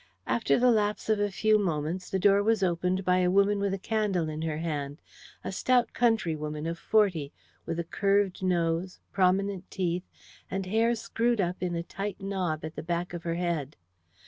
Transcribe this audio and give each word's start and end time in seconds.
After 0.25 0.57
the 0.57 0.71
lapse 0.71 1.09
of 1.09 1.19
a 1.19 1.29
few 1.29 1.59
moments 1.59 2.09
the 2.09 2.17
door 2.17 2.41
was 2.41 2.63
opened 2.63 3.05
by 3.05 3.19
a 3.19 3.29
woman 3.29 3.59
with 3.59 3.71
a 3.71 3.77
candle 3.77 4.29
in 4.29 4.41
her 4.41 4.57
hand 4.57 4.99
a 5.43 5.51
stout 5.51 5.93
countrywoman 5.93 6.65
of 6.65 6.79
forty, 6.79 7.31
with 7.67 7.79
a 7.79 7.83
curved 7.83 8.41
nose, 8.41 8.97
prominent 9.13 9.69
teeth, 9.69 10.09
and 10.49 10.65
hair 10.65 10.95
screwed 10.95 11.39
up 11.39 11.57
in 11.61 11.75
a 11.75 11.83
tight 11.83 12.19
knob 12.19 12.65
at 12.65 12.75
the 12.75 12.81
back 12.81 13.13
of 13.13 13.21
her 13.21 13.35
head. 13.35 13.75